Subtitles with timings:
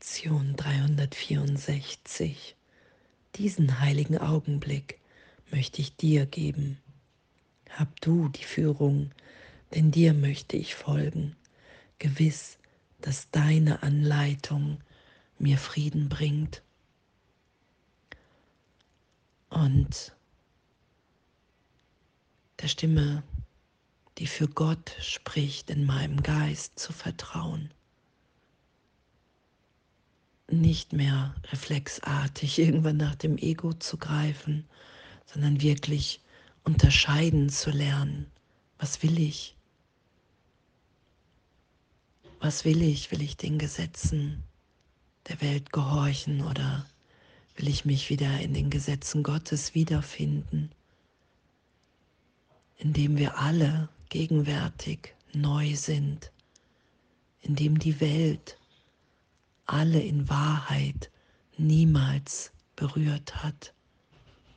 [0.00, 2.56] Lektion 364.
[3.34, 4.98] Diesen heiligen Augenblick
[5.50, 6.78] möchte ich dir geben.
[7.68, 9.10] Hab du die Führung,
[9.74, 11.36] denn dir möchte ich folgen,
[11.98, 12.56] gewiss,
[13.02, 14.80] dass deine Anleitung
[15.38, 16.62] mir Frieden bringt.
[19.50, 20.16] Und
[22.62, 23.22] der Stimme,
[24.16, 27.70] die für Gott spricht, in meinem Geist zu vertrauen.
[30.50, 34.66] Nicht mehr reflexartig irgendwann nach dem Ego zu greifen,
[35.26, 36.20] sondern wirklich
[36.64, 38.26] unterscheiden zu lernen.
[38.78, 39.56] Was will ich?
[42.40, 43.12] Was will ich?
[43.12, 44.42] Will ich den Gesetzen
[45.28, 46.86] der Welt gehorchen oder
[47.56, 50.70] will ich mich wieder in den Gesetzen Gottes wiederfinden,
[52.76, 56.32] indem wir alle gegenwärtig neu sind,
[57.42, 58.56] indem die Welt
[59.66, 61.10] alle in Wahrheit
[61.56, 63.74] niemals berührt hat,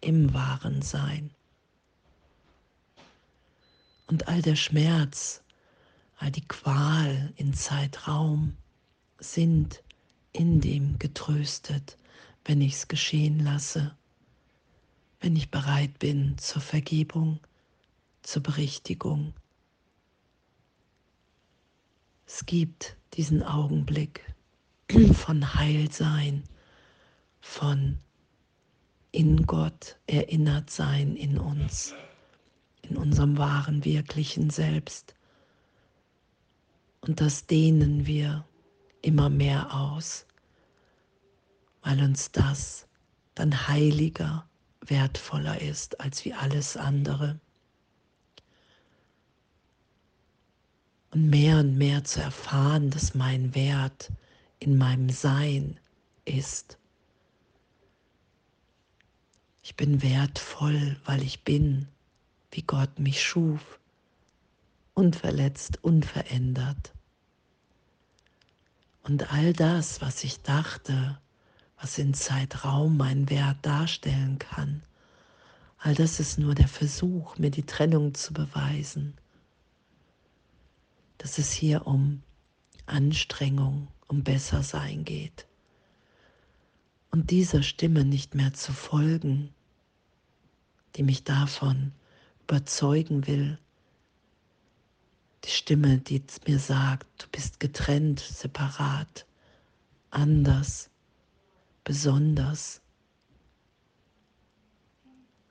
[0.00, 1.30] im wahren Sein.
[4.06, 5.42] Und all der Schmerz,
[6.16, 8.56] all die Qual in Zeitraum
[9.18, 9.82] sind
[10.32, 11.96] in dem getröstet,
[12.44, 13.96] wenn ich es geschehen lasse,
[15.20, 17.40] wenn ich bereit bin zur Vergebung,
[18.22, 19.34] zur Berichtigung.
[22.26, 24.22] Es gibt diesen Augenblick
[25.12, 26.44] von Heilsein,
[27.40, 27.98] von
[29.12, 31.94] in Gott erinnert sein in uns,
[32.82, 35.14] in unserem wahren, wirklichen Selbst.
[37.00, 38.46] Und das dehnen wir
[39.02, 40.26] immer mehr aus,
[41.82, 42.86] weil uns das
[43.34, 44.48] dann heiliger,
[44.80, 47.38] wertvoller ist als wie alles andere.
[51.10, 54.10] Und mehr und mehr zu erfahren, dass mein Wert
[54.60, 55.78] in meinem Sein
[56.24, 56.78] ist.
[59.62, 61.88] Ich bin wertvoll, weil ich bin,
[62.50, 63.78] wie Gott mich schuf,
[64.94, 66.92] unverletzt, unverändert.
[69.02, 71.20] Und all das, was ich dachte,
[71.80, 74.82] was in Zeitraum meinen Wert darstellen kann,
[75.78, 79.16] all das ist nur der Versuch, mir die Trennung zu beweisen.
[81.18, 82.22] Dass es hier um
[82.86, 85.46] Anstrengung, um Bessersein geht.
[87.10, 89.54] Und dieser Stimme nicht mehr zu folgen,
[90.96, 91.92] die mich davon
[92.42, 93.58] überzeugen will,
[95.44, 99.26] die Stimme, die mir sagt, du bist getrennt, separat,
[100.10, 100.90] anders,
[101.84, 102.80] besonders.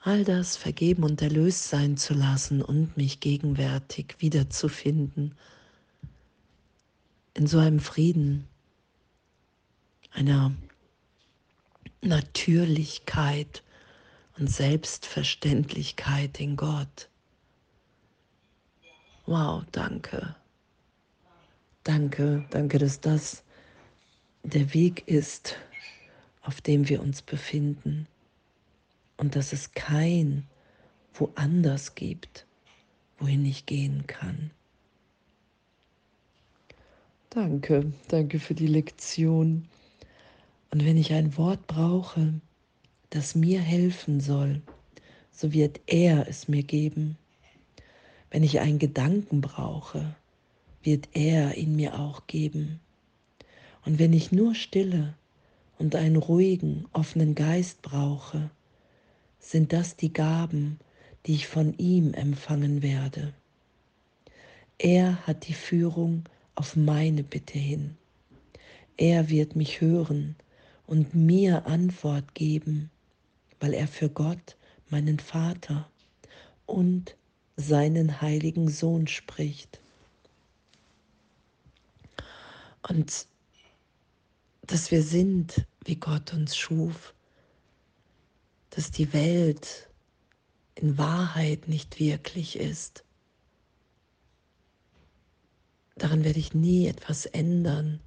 [0.00, 5.34] All das vergeben und erlöst sein zu lassen und mich gegenwärtig wiederzufinden
[7.34, 8.48] in so einem Frieden,
[10.12, 10.54] einer
[12.00, 13.62] Natürlichkeit
[14.38, 17.08] und Selbstverständlichkeit in Gott
[19.26, 20.36] Wow, danke.
[21.82, 23.42] Danke, danke, dass das
[24.42, 25.56] der Weg ist,
[26.42, 28.06] auf dem wir uns befinden
[29.16, 30.46] und dass es kein
[31.14, 32.46] woanders gibt,
[33.18, 34.50] wohin ich gehen kann.
[37.34, 39.66] Danke, danke für die Lektion.
[40.70, 42.34] Und wenn ich ein Wort brauche,
[43.10, 44.62] das mir helfen soll,
[45.32, 47.18] so wird er es mir geben.
[48.30, 50.14] Wenn ich einen Gedanken brauche,
[50.84, 52.78] wird er ihn mir auch geben.
[53.84, 55.14] Und wenn ich nur Stille
[55.76, 58.48] und einen ruhigen, offenen Geist brauche,
[59.40, 60.78] sind das die Gaben,
[61.26, 63.34] die ich von ihm empfangen werde.
[64.78, 67.96] Er hat die Führung auf meine Bitte hin.
[68.96, 70.36] Er wird mich hören
[70.86, 72.90] und mir Antwort geben,
[73.60, 74.56] weil er für Gott,
[74.90, 75.90] meinen Vater
[76.66, 77.16] und
[77.56, 79.80] seinen heiligen Sohn spricht.
[82.88, 83.26] Und
[84.62, 87.14] dass wir sind, wie Gott uns schuf,
[88.70, 89.88] dass die Welt
[90.74, 93.04] in Wahrheit nicht wirklich ist.
[95.96, 98.00] Daran werde ich nie etwas ändern.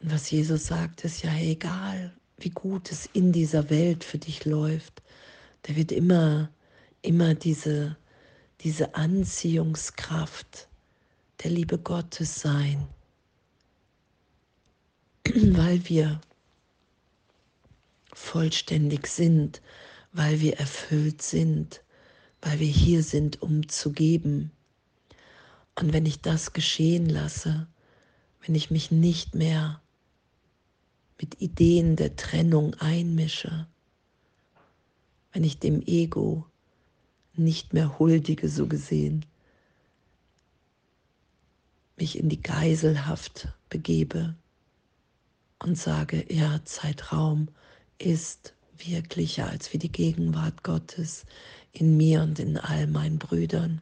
[0.00, 4.44] Und was Jesus sagt, ist ja egal, wie gut es in dieser Welt für dich
[4.44, 5.02] läuft.
[5.62, 6.50] Da wird immer,
[7.02, 7.96] immer diese
[8.62, 10.68] diese Anziehungskraft
[11.42, 12.88] der Liebe Gottes sein,
[15.24, 16.20] weil wir
[18.12, 19.62] vollständig sind,
[20.12, 21.82] weil wir erfüllt sind,
[22.40, 24.50] weil wir hier sind, um zu geben.
[25.78, 27.68] Und wenn ich das geschehen lasse,
[28.44, 29.80] wenn ich mich nicht mehr
[31.20, 33.68] mit Ideen der Trennung einmische,
[35.32, 36.44] wenn ich dem Ego
[37.34, 39.24] nicht mehr huldige, so gesehen,
[41.96, 44.34] mich in die Geiselhaft begebe
[45.60, 47.48] und sage, ja, Zeitraum
[47.98, 51.24] ist wirklicher als wie die Gegenwart Gottes
[51.70, 53.80] in mir und in all meinen Brüdern.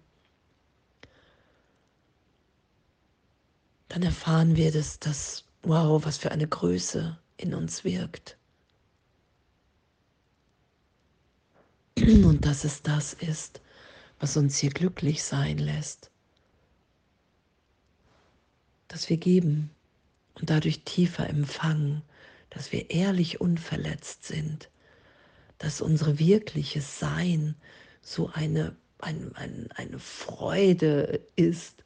[3.88, 8.36] Dann erfahren wir, dass das, wow, was für eine Größe in uns wirkt.
[11.98, 13.60] Und dass es das ist,
[14.18, 16.10] was uns hier glücklich sein lässt.
[18.88, 19.70] Dass wir geben
[20.34, 22.02] und dadurch tiefer empfangen,
[22.50, 24.70] dass wir ehrlich unverletzt sind,
[25.58, 27.54] dass unsere wirkliches Sein
[28.02, 31.82] so eine, ein, ein, eine Freude ist,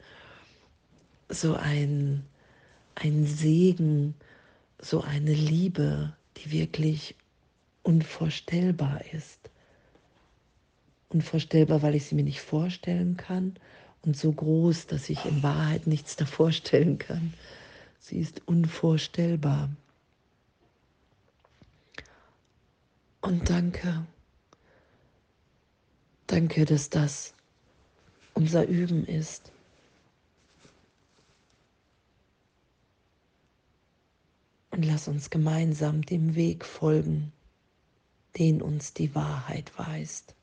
[1.31, 2.25] so ein,
[2.97, 4.15] ein Segen,
[4.81, 7.15] so eine Liebe, die wirklich
[7.83, 9.39] unvorstellbar ist.
[11.09, 13.55] Unvorstellbar, weil ich sie mir nicht vorstellen kann
[14.03, 17.35] und so groß, dass ich in Wahrheit nichts davor stellen kann.
[17.99, 19.71] Sie ist unvorstellbar.
[23.21, 24.07] Und danke,
[26.27, 27.35] danke, dass das
[28.35, 29.53] unser Üben ist.
[34.81, 37.35] Und lass uns gemeinsam dem Weg folgen,
[38.39, 40.35] den uns die Wahrheit weist.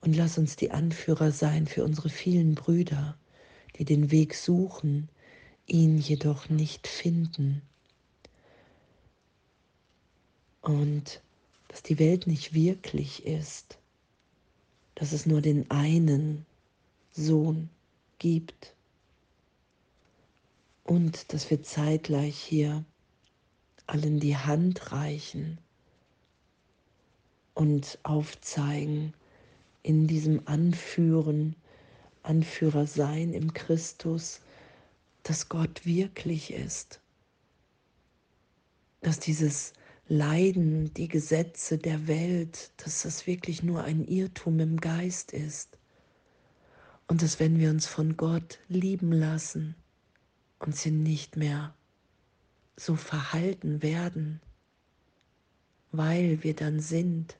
[0.00, 3.18] Und lass uns die Anführer sein für unsere vielen Brüder,
[3.74, 5.08] die den Weg suchen,
[5.66, 7.62] ihn jedoch nicht finden
[10.60, 11.20] und
[11.66, 13.76] dass die Welt nicht wirklich ist,
[14.94, 16.46] dass es nur den einen
[17.10, 17.68] Sohn
[18.20, 18.72] gibt
[20.88, 22.82] und dass wir zeitgleich hier
[23.86, 25.58] allen die Hand reichen
[27.52, 29.12] und aufzeigen
[29.82, 31.54] in diesem Anführen,
[32.22, 34.40] Anführer sein im Christus,
[35.24, 37.00] dass Gott wirklich ist,
[39.02, 39.74] dass dieses
[40.06, 45.78] Leiden, die Gesetze der Welt, dass das wirklich nur ein Irrtum im Geist ist.
[47.08, 49.74] Und dass wenn wir uns von Gott lieben lassen,
[50.60, 51.74] uns hier nicht mehr
[52.76, 54.40] so verhalten werden,
[55.92, 57.38] weil wir dann sind,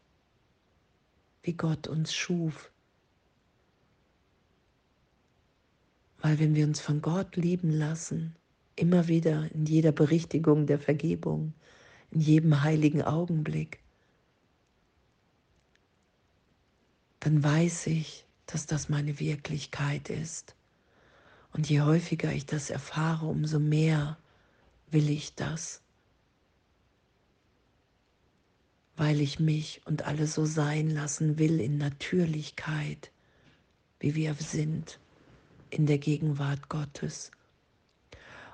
[1.42, 2.70] wie Gott uns schuf.
[6.20, 8.34] Weil wenn wir uns von Gott lieben lassen,
[8.74, 11.52] immer wieder in jeder Berichtigung der Vergebung,
[12.10, 13.80] in jedem heiligen Augenblick,
[17.20, 20.54] dann weiß ich, dass das meine Wirklichkeit ist.
[21.58, 24.16] Und je häufiger ich das erfahre, umso mehr
[24.92, 25.82] will ich das,
[28.96, 33.10] weil ich mich und alle so sein lassen will in Natürlichkeit,
[33.98, 35.00] wie wir sind,
[35.68, 37.32] in der Gegenwart Gottes.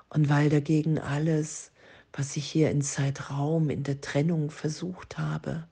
[0.09, 1.71] Und weil dagegen alles
[2.17, 5.67] was ich hier in Zeitraum, in der Trennung versucht habe,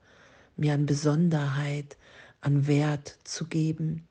[0.56, 1.96] mir an Besonderheit,
[2.40, 4.06] an Wert zu geben,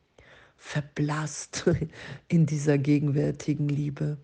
[0.64, 1.66] verblasst
[2.30, 4.18] in dieser gegenwärtigen Liebe.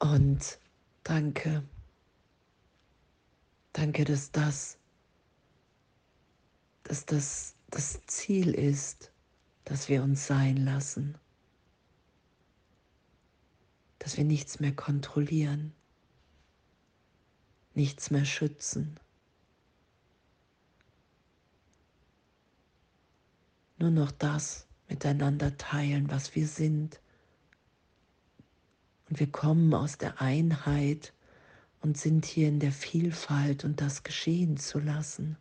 [0.00, 0.58] Und
[1.04, 1.62] danke,
[3.72, 4.76] danke, dass das,
[6.82, 9.12] dass das das Ziel ist,
[9.64, 11.16] dass wir uns sein lassen,
[13.98, 15.74] dass wir nichts mehr kontrollieren,
[17.74, 18.98] nichts mehr schützen.
[23.78, 27.00] Nur noch das miteinander teilen, was wir sind.
[29.08, 31.12] Und wir kommen aus der Einheit
[31.80, 35.36] und sind hier in der Vielfalt und das geschehen zu lassen.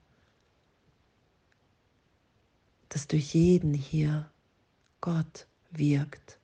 [2.89, 4.29] Dass durch jeden hier
[5.01, 6.39] Gott wirkt.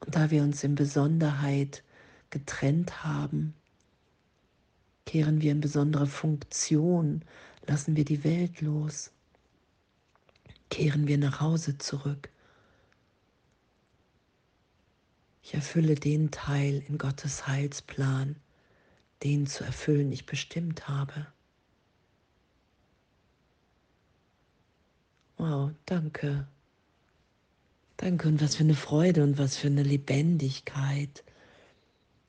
[0.00, 1.82] Und da wir uns in Besonderheit
[2.30, 3.54] getrennt haben,
[5.04, 7.22] kehren wir in besondere Funktion,
[7.66, 9.10] lassen wir die Welt los,
[10.70, 12.30] kehren wir nach Hause zurück.
[15.42, 18.36] Ich erfülle den Teil in Gottes Heilsplan,
[19.22, 21.26] den zu erfüllen ich bestimmt habe.
[25.36, 26.46] Wow, danke.
[27.96, 31.24] Danke und was für eine Freude und was für eine Lebendigkeit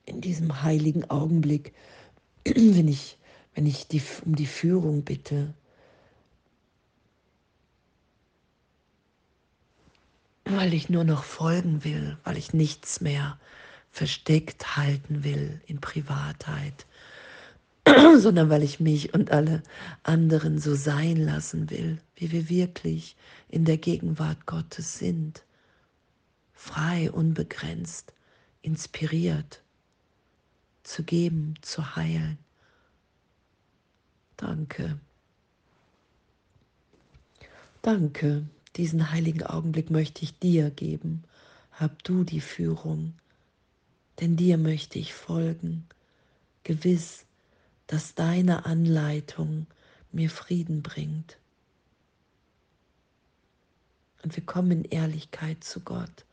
[0.05, 1.73] in diesem heiligen Augenblick,
[2.45, 3.17] wenn ich,
[3.53, 5.53] wenn ich die, um die Führung bitte,
[10.55, 13.39] weil ich nur noch folgen will, weil ich nichts mehr
[13.91, 16.85] versteckt halten will in Privatheit,
[18.17, 19.63] sondern weil ich mich und alle
[20.03, 23.15] anderen so sein lassen will, wie wir wirklich
[23.49, 25.43] in der Gegenwart Gottes sind.
[26.53, 28.13] Frei, unbegrenzt,
[28.61, 29.61] inspiriert,
[30.83, 32.37] zu geben, zu heilen.
[34.37, 34.99] Danke.
[37.81, 38.45] Danke,
[38.77, 41.23] diesen heiligen Augenblick möchte ich dir geben.
[41.71, 43.13] Hab du die Führung,
[44.19, 45.87] denn dir möchte ich folgen,
[46.63, 47.25] gewiss,
[47.87, 49.67] dass deine Anleitung
[50.11, 51.37] mir Frieden bringt.
[54.23, 56.25] Und wir kommen in Ehrlichkeit zu Gott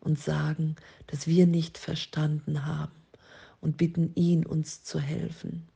[0.00, 0.76] und sagen,
[1.08, 2.92] dass wir nicht verstanden haben
[3.60, 5.66] und bitten ihn, uns zu helfen.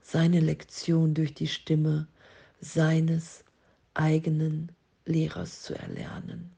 [0.00, 2.06] Seine Lektion durch die Stimme
[2.60, 3.44] seines
[3.94, 4.72] eigenen
[5.06, 6.50] Lehrers zu erlernen.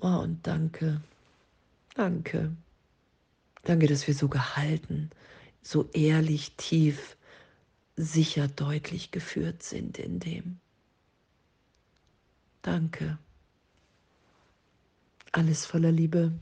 [0.00, 1.00] Oh, und danke,
[1.94, 2.54] danke,
[3.62, 5.10] danke, dass wir so gehalten,
[5.62, 7.16] so ehrlich, tief,
[7.96, 10.60] sicher, deutlich geführt sind in dem.
[12.62, 13.18] Danke.
[15.32, 16.32] Alles voller Liebe.